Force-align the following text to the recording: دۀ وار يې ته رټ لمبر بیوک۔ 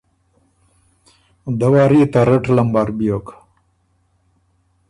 دۀ 1.59 1.67
وار 1.73 1.91
يې 1.99 2.05
ته 2.13 2.19
رټ 2.27 2.43
لمبر 2.55 2.87
بیوک۔ 2.97 3.27